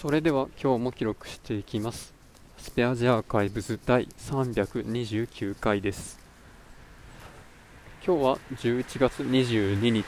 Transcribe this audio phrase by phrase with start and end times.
[0.00, 2.14] それでは今日も記録していきます。
[2.56, 6.20] スペアジアーカイブズ第329回です。
[8.06, 10.04] 今日は11月22日。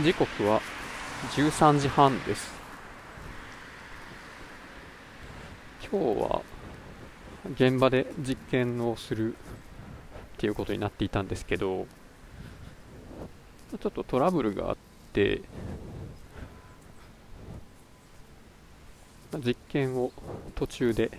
[0.00, 0.60] 時刻は
[1.32, 2.52] 13時半です。
[5.90, 6.42] 今日は
[7.54, 9.36] 現場で実験をするっ
[10.38, 11.88] ていうことになっていたんですけど
[13.72, 14.76] ちょっとトラブルがあっ
[15.12, 15.42] て
[19.38, 20.12] 実験を
[20.54, 21.10] 途中で、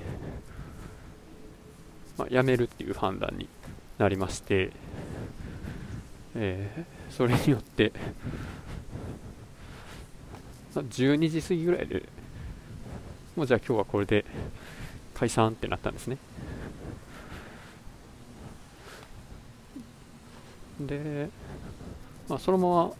[2.17, 3.47] まあ、やめるっていう判断に
[3.97, 4.71] なりまして、
[6.35, 7.93] えー、それによって、
[10.75, 12.03] まあ、12時過ぎぐらいで
[13.35, 14.25] もうじゃあ今日はこれで
[15.13, 16.17] 解散ってなったんですね。
[20.79, 21.29] で、
[22.27, 22.91] まあ、そのまま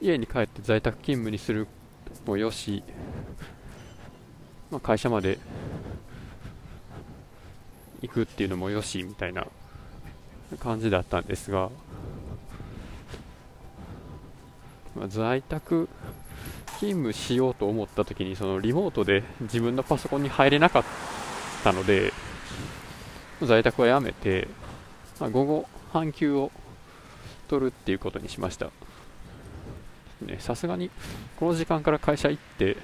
[0.00, 1.66] 家に帰って在宅勤務にする
[2.26, 2.82] もよし
[4.70, 5.38] まあ、会社まで
[8.02, 9.46] 行くっていうのもよしみたいな
[10.60, 11.70] 感じだったんですが、
[14.94, 15.88] まあ、在宅
[16.78, 20.84] 勤務しようと思った時にそのリモートで自分のパソコンに入れなかっ
[21.64, 22.12] たので
[23.42, 24.48] 在宅はやめて、
[25.20, 26.50] まあ、午後半休を
[27.48, 28.70] 取るっていうことにしました。
[30.38, 30.90] さすがに
[31.38, 32.78] この時間から会社行って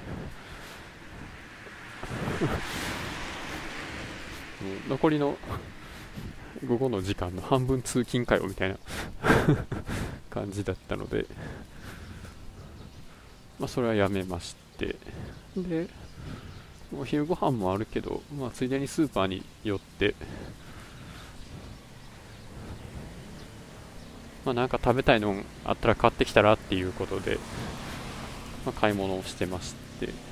[4.88, 5.36] 残りの
[6.66, 8.76] 午後の時間の半分通勤かよみたいな
[10.30, 11.26] 感じだったので、
[13.58, 14.96] まあ、それはやめまして。
[15.56, 15.88] で
[16.94, 20.14] お昼ご飯もあるけど、まあ、ついでにスーパーに寄って
[24.44, 27.38] まあ、なんか食べたいのあったら買ってきたらっていうことで、
[28.66, 30.31] まあ、買い物をしてまして。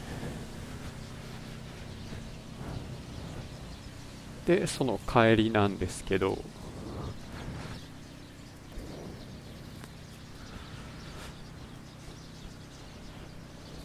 [4.51, 6.37] でその帰りなんですけど。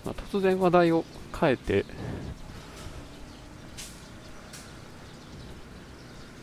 [0.04, 1.04] まあ、突然話題を
[1.40, 1.84] 変えて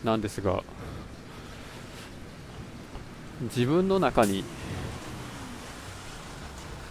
[0.02, 0.64] なんですが
[3.42, 4.42] 自分の中に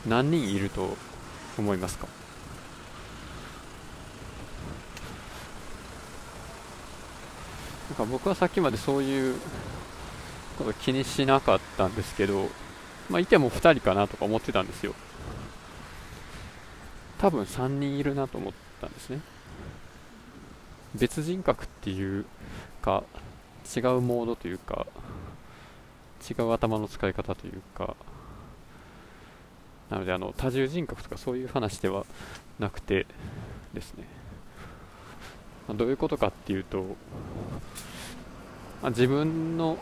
[0.07, 0.95] 何人いると
[1.57, 2.07] 思いますか？
[7.91, 9.35] なんか僕はさっきまでそういう
[10.57, 12.47] こと気にしなかったんですけど、
[13.09, 14.93] まあ、いても2人かなとか思ってたんですよ。
[17.17, 19.19] 多分3人いるなと思ったんですね。
[20.95, 22.25] 別人格っていう
[22.81, 23.03] か
[23.75, 24.87] 違うモードというか
[26.29, 27.97] 違う頭の使い方というか。
[29.89, 32.05] なのであの多重人格とかそういう話では
[32.57, 33.05] なくて
[33.73, 34.20] ですね。
[35.71, 36.83] まあどういうことかっていうと、
[38.81, 39.77] まあ、自分の、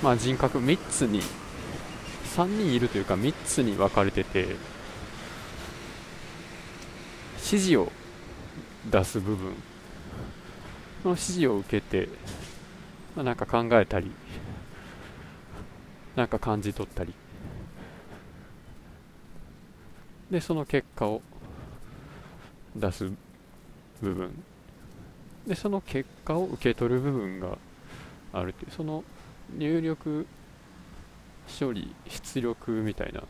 [0.00, 1.22] まあ、人格3つに
[2.36, 4.40] 3人いるというか3つに分かれてて
[7.38, 7.90] 指示を
[8.88, 9.54] 出す部分。
[11.04, 12.08] の指示を受けて、
[13.14, 14.10] まあ、なんか考えたり
[16.16, 17.14] なんか感じ取ったり。
[20.30, 21.22] でその結果を
[22.76, 23.10] 出す
[24.02, 24.42] 部分。
[25.46, 27.56] でその結果を受け取る部分が
[28.32, 28.70] あるっていう。
[28.70, 29.02] その
[29.56, 30.26] 入力
[31.58, 33.22] 処理出力みたいな。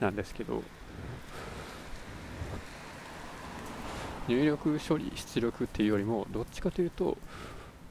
[0.00, 0.62] なんですけど。
[4.28, 7.18] 入力処理出力っていうよりもどっちかというと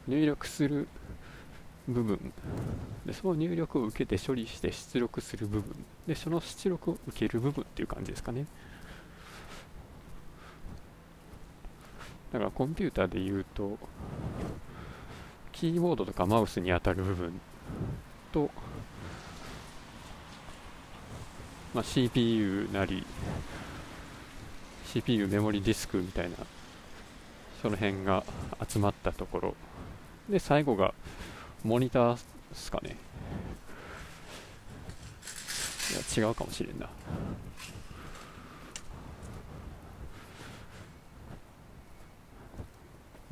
[0.07, 0.87] 入力する
[1.87, 2.33] 部分。
[3.05, 5.75] でその入力を受けて処理して出力する部分。
[6.07, 8.45] でその出力を受ける部分っていう感じですかね。
[12.31, 13.77] だからコンピューターで言うと
[15.51, 17.41] キーボードとかマウスに当たる部分
[18.31, 18.49] と、
[21.73, 23.05] まあ、CPU なり
[24.85, 26.37] CPU メモリディスクみたいな
[27.61, 28.23] その辺が
[28.67, 29.55] 集まったところ。
[30.29, 30.93] で最後が
[31.63, 32.21] モニターで
[32.53, 32.97] すかね。
[35.91, 36.89] いや違うかもしれんな。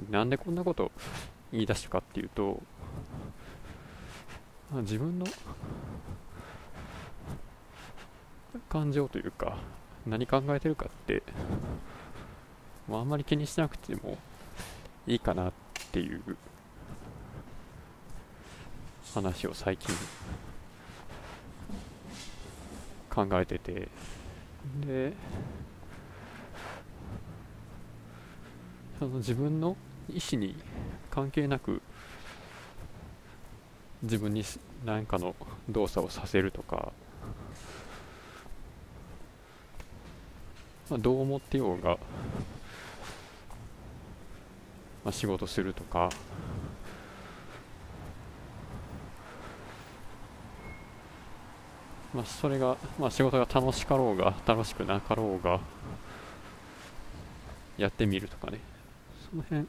[0.10, 0.92] なんでこんなこと
[1.52, 2.62] 言い出したかっていうと
[4.72, 5.25] 自分の
[8.70, 9.58] 感情というか
[10.08, 11.22] 何考えてるかって
[12.90, 14.18] あんまり気にしなくても
[15.06, 15.54] いいかなっ
[15.92, 16.38] ていう
[19.14, 19.94] 話を最近
[23.10, 23.88] 考えてて。
[24.86, 25.14] で
[29.00, 29.78] その自分の
[30.10, 30.56] 意思に
[31.10, 31.82] 関係なく
[34.04, 34.44] 自分に
[34.86, 35.34] 何かの
[35.70, 36.92] 動作をさせるとか、
[40.90, 41.98] まあ、どう思ってようが、ま
[45.10, 46.10] あ、仕事するとか
[52.19, 55.62] まあ、それが、まあ、仕事が楽しかろうが楽しくなかろうが
[57.77, 58.60] やってみるとかね。
[59.31, 59.66] その辺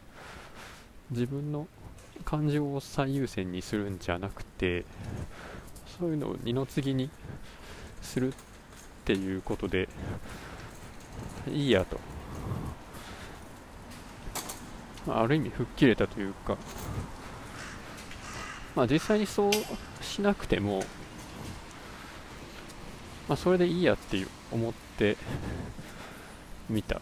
[1.12, 1.68] 自分の
[2.24, 4.84] 感情を最優先にするんじゃなくて
[5.96, 7.08] そういうのを二の次に
[8.02, 8.32] するっ
[9.04, 9.88] ていうことで
[11.48, 12.00] いいやと、
[15.06, 16.56] まあ、ある意味吹っ切れたというか。
[18.74, 19.52] まあ実際にそう
[20.02, 20.82] しなくても
[23.30, 25.16] まあ、それでいいやっていう思って
[26.68, 27.00] みた。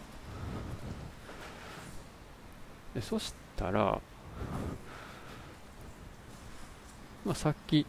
[2.93, 3.99] でそしたら、
[7.25, 7.87] まあ、さっき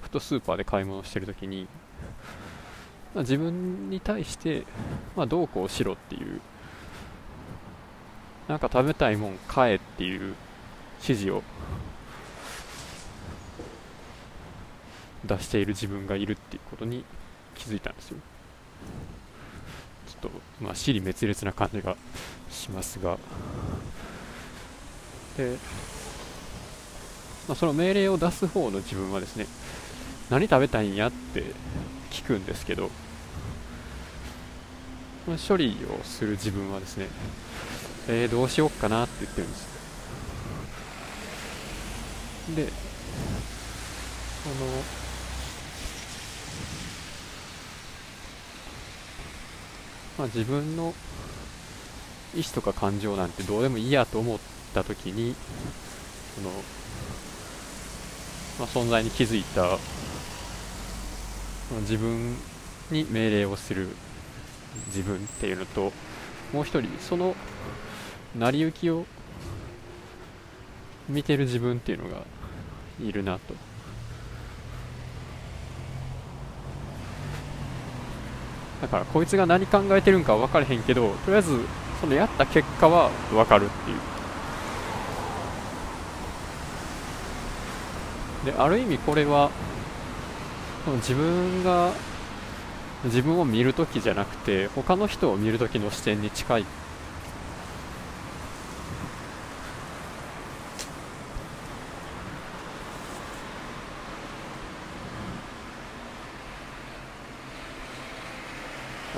[0.00, 1.68] ふとスーパーで買い物してるときに、
[3.14, 4.64] まあ、自分に対して、
[5.14, 6.40] まあ、どうこうしろっていう
[8.48, 10.34] なんか食べたいもん買えっていう
[11.02, 11.42] 指示を
[15.26, 17.04] 出している自分がいるっていうことに
[17.56, 18.18] 気づいたんですよ。
[20.08, 21.96] ちょっとまあ尻滅裂な感じが
[22.50, 23.18] しますが。
[25.36, 25.56] で、
[27.48, 29.46] まあ、その命令を出す方の自分はですね
[30.30, 31.44] 何食べたいんやって
[32.10, 32.90] 聞くんですけど、
[35.26, 37.08] まあ、処理をする自分はですね
[38.08, 39.66] えー、どうしようかなって言ってるんです
[42.54, 42.68] で
[44.44, 45.05] あの
[50.18, 50.94] まあ、自分の
[52.34, 54.38] 意思とか感情なんてどうでもいいやと思っ
[54.74, 55.34] た時に
[56.34, 56.50] その、
[58.58, 59.78] まあ、存在に気づいた
[61.80, 62.36] 自分
[62.90, 63.88] に命令をする
[64.88, 65.92] 自分っていうのと
[66.52, 67.34] もう一人その
[68.38, 69.06] 成り行きを
[71.08, 72.22] 見てる自分っていうのが
[73.02, 73.54] いるなと。
[78.86, 81.58] だからこいつが何考えてるんか分からへんけどとりあえず
[82.00, 83.96] そのやった結果は分かるっていう。
[88.46, 89.50] である意味これは
[90.98, 91.90] 自分が
[93.02, 96.66] 自分を見るときじゃなくて他の人を見るときの視点に近い。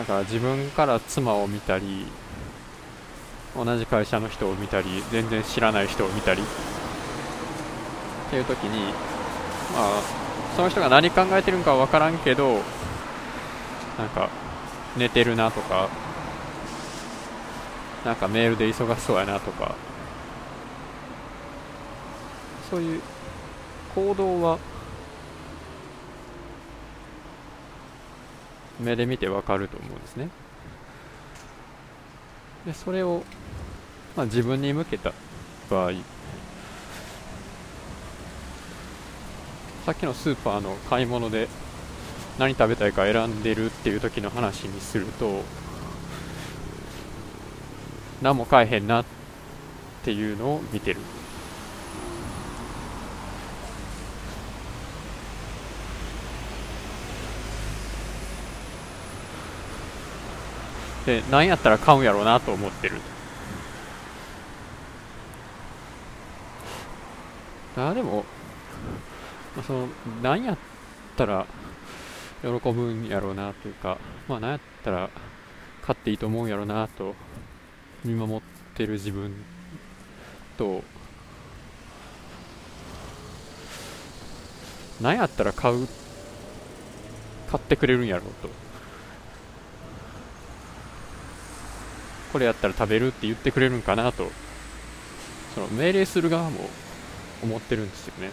[0.09, 2.07] か自分から妻を見たり
[3.55, 6.45] 同じ会社の人を見たり全然知らない人を見たりっ
[8.31, 8.93] ていう時に
[9.73, 10.03] まあ
[10.57, 12.61] その人が何考えてるんかは分からんけど
[13.99, 14.31] なんか
[14.97, 15.89] 寝てるなとか
[18.05, 19.75] なんかメールで忙しそうやなとか
[22.71, 23.03] そういう
[23.95, 24.59] 行動は
[28.81, 30.29] 目で見てわかると思うんですね。
[32.67, 33.23] でそれを、
[34.17, 35.13] まあ、自分に向けた
[35.71, 35.93] 場合。
[39.87, 41.49] さっきのスーパーの買い物で
[42.39, 45.43] 何食べたいか選んでるっていう時の話にすると
[48.21, 49.05] 何も買えへんなっ
[50.05, 51.01] ていうのを見てる。
[61.09, 63.01] で何やったら買うんやろうなと思ってる。
[67.79, 68.27] あでも
[69.67, 69.89] その
[70.23, 70.59] 何やっ
[71.17, 71.47] たら
[72.43, 73.97] 喜ぶんやろうなというか
[74.29, 75.09] まあ何やったら
[75.81, 77.15] 買っていいと思うんやろうなと
[78.05, 78.41] 見守っ
[78.75, 79.33] てる自分
[80.59, 80.83] と
[85.01, 85.89] 何やったら買う
[87.51, 88.68] 買ってくれるんやろうと。
[92.33, 94.31] これやったら食べるって言ってくれるんかなと
[95.55, 96.69] その命令する側も
[97.43, 98.31] 思ってるんですよね。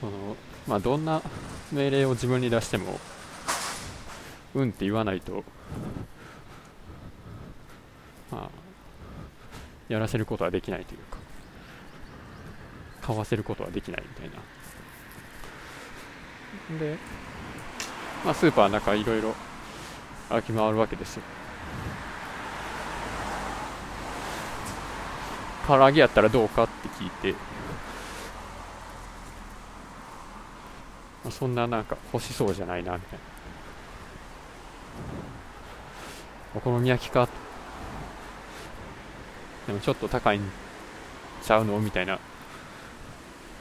[0.00, 0.36] その
[0.68, 1.20] まあどんな
[1.72, 3.00] 命令を自分に出しても
[4.54, 5.42] うんって言わないと
[8.30, 8.50] まあ
[9.88, 11.18] やらせることはできないというか
[13.02, 14.55] 買わせることはできないみたいな。
[16.78, 16.98] で、
[18.24, 19.34] まあ、スーパーの中いろいろ
[20.28, 21.22] 歩き回るわけですよ。
[25.66, 27.38] 唐揚げやったらどうかって聞いて、ま
[31.28, 33.24] あ、そんななんか欲しそうじゃないなみたいな。
[36.54, 37.28] お好み焼きか。
[39.66, 40.42] でもちょっと高いん
[41.42, 41.80] ちゃうの？
[41.80, 42.20] みたいな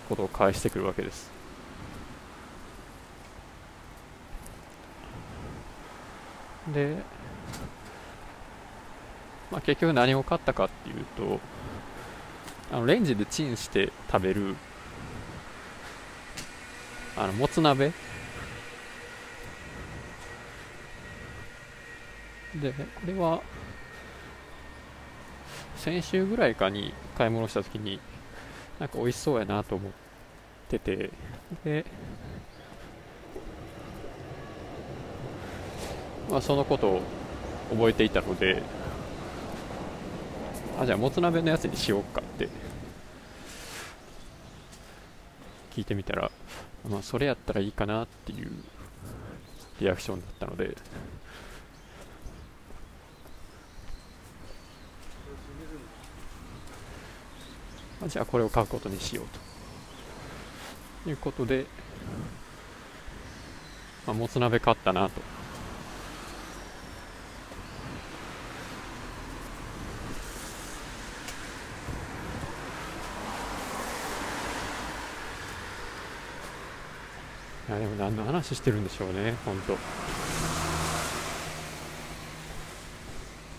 [0.08, 1.32] ことを返してくるわけです。
[6.74, 6.96] で、
[9.52, 11.40] まあ、結局何を買ったかっていうと
[12.72, 14.56] あのレンジでチンして食べる
[17.18, 17.92] あのもつ鍋。
[22.56, 23.42] でこれは
[25.76, 28.00] 先週ぐらいかに買い物した時に
[28.80, 29.92] なんか美味しそうやなと思っ
[30.70, 31.12] てて。
[31.64, 31.86] で、
[36.30, 37.02] まあ、そのことを
[37.70, 38.62] 覚えていたので
[40.80, 42.50] あじゃあもつ鍋のやつにしようかって。
[45.76, 46.32] 聞いてみたら、
[46.90, 48.50] まあ、それやったらいいかなっていう
[49.82, 50.78] リアクションだったので。
[58.08, 59.26] じゃあこれを買うことにしよう
[61.04, 61.10] と。
[61.10, 61.66] いうことで、
[64.08, 65.35] まあ、もつ鍋買ったなと。
[77.68, 79.76] いやでも何の話してるんでしょうね本当。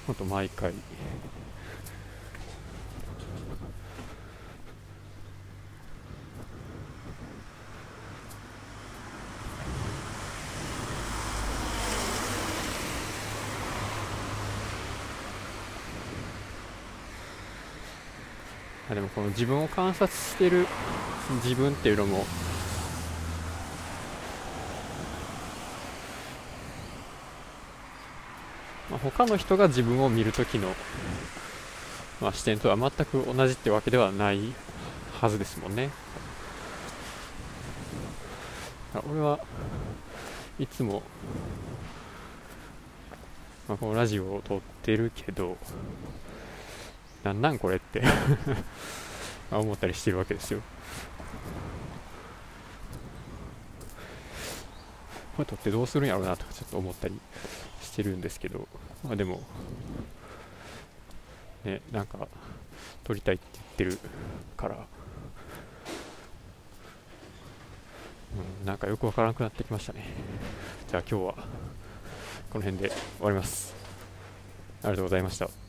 [0.06, 0.72] 本当毎回。
[18.88, 20.66] でもこの自分を観察してる
[21.44, 22.24] 自分っていうのも
[28.90, 30.68] まあ、他の人が自分を見るときの、
[32.20, 34.52] まあ、視点とは全く同じってわけではない
[35.20, 35.90] はずですもんね。
[39.10, 39.40] 俺は
[40.58, 41.02] いつも、
[43.68, 45.56] まあ、このラジオを撮ってるけど、
[47.24, 48.02] なんなんこれって
[49.50, 50.62] 思ったりしてるわけですよ。
[55.36, 57.20] これ撮ってどうするんやろうなとかちょっと思ったり
[57.96, 58.68] してるんですけど、
[59.02, 59.40] まあでも、
[61.64, 62.28] ね、なんか
[63.04, 63.98] 撮りたいって言ってる
[64.54, 64.86] から、
[68.60, 70.04] うん、なんかよくわからなくなってきましたね。
[70.88, 71.34] じゃあ今日は
[72.50, 73.74] この辺で終わります。
[74.82, 75.65] ありがとうございました。